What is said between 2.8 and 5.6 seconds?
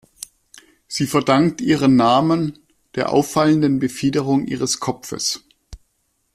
der auffallenden Befiederung ihres Kopfes.